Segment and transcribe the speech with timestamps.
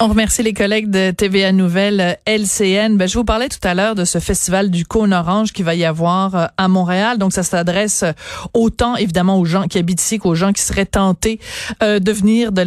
[0.00, 2.96] On remercie les collègues de TVA Nouvelle LCN.
[2.96, 5.76] Ben, je vous parlais tout à l'heure de ce festival du cône orange qui va
[5.76, 7.16] y avoir euh, à Montréal.
[7.16, 8.04] Donc, ça s'adresse
[8.54, 11.38] autant, évidemment, aux gens qui habitent ici qu'aux gens qui seraient tentés
[11.82, 12.62] euh, de venir de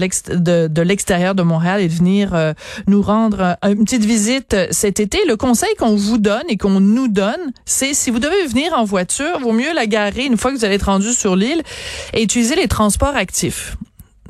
[0.81, 2.53] l'extérieur de, Montréal et de venir euh,
[2.87, 5.19] nous rendre une petite visite cet été.
[5.27, 8.85] Le conseil qu'on vous donne et qu'on nous donne, c'est si vous devez venir en
[8.85, 11.61] voiture, vaut mieux la garer une fois que vous allez être rendu sur l'île
[12.13, 13.75] et utiliser les transports actifs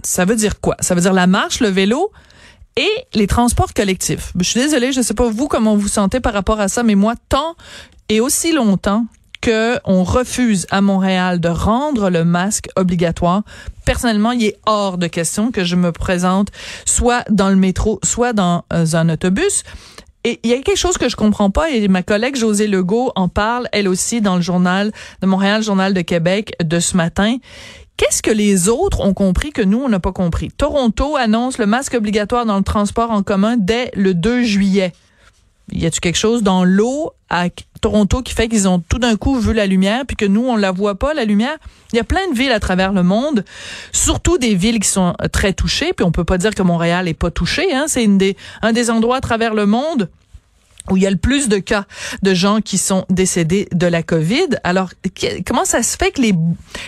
[0.04, 0.76] ça veut dire quoi?
[0.80, 2.12] Ça veut dire la marche, le vélo
[2.76, 4.32] et les transports collectifs.
[4.38, 6.96] Je suis désolée, je sais pas vous comment vous sentez par rapport à ça, mais
[6.96, 7.55] moi, tant
[8.10, 9.05] et aussi longtemps
[9.41, 13.41] que on refuse à Montréal de rendre le masque obligatoire,
[13.86, 16.49] personnellement, il est hors de question que je me présente
[16.86, 19.63] soit dans le métro, soit dans euh, un autobus.
[20.24, 23.12] Et il y a quelque chose que je comprends pas et ma collègue José Legault
[23.16, 27.38] en parle elle aussi dans le journal de Montréal, journal de Québec de ce matin.
[28.02, 30.49] Qu'est-ce que les autres ont compris que nous, on n'a pas compris?
[30.49, 34.91] Toronto annonce le masque obligatoire dans le transport en commun dès le 2 juillet.
[35.71, 37.46] Y a-tu quelque chose dans l'eau à
[37.79, 40.55] Toronto qui fait qu'ils ont tout d'un coup vu la lumière puis que nous on
[40.55, 41.57] la voit pas la lumière?
[41.94, 43.46] Il y a plein de villes à travers le monde,
[43.91, 47.13] surtout des villes qui sont très touchées puis on peut pas dire que Montréal est
[47.13, 50.10] pas touché hein, c'est des un des endroits à travers le monde
[50.90, 51.85] où il y a le plus de cas
[52.21, 54.48] de gens qui sont décédés de la COVID.
[54.63, 54.90] Alors,
[55.46, 56.34] comment ça se fait que les,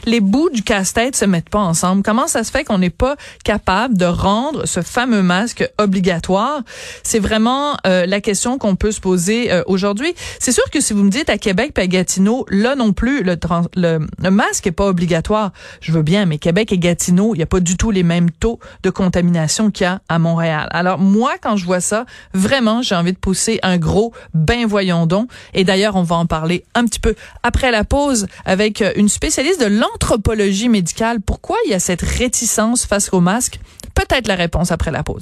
[0.05, 2.03] les bouts du casse-tête se mettent pas ensemble?
[2.03, 6.61] Comment ça se fait qu'on n'est pas capable de rendre ce fameux masque obligatoire?
[7.03, 10.13] C'est vraiment euh, la question qu'on peut se poser euh, aujourd'hui.
[10.39, 13.23] C'est sûr que si vous me dites à Québec et à Gatineau, là non plus,
[13.23, 13.37] le,
[13.75, 15.51] le, masque est pas obligatoire.
[15.81, 18.31] Je veux bien, mais Québec et Gatineau, il n'y a pas du tout les mêmes
[18.31, 20.67] taux de contamination qu'il y a à Montréal.
[20.71, 25.05] Alors, moi, quand je vois ça, vraiment, j'ai envie de pousser un gros ben voyons
[25.05, 25.29] donc.
[25.53, 29.09] Et d'ailleurs, on va en parler un petit peu après la pause avec euh, une
[29.09, 31.19] spécialiste de l'anthropologie médicale.
[31.21, 33.59] Pourquoi il y a cette réticence face au masque?
[33.93, 35.21] Peut-être la réponse après la pause.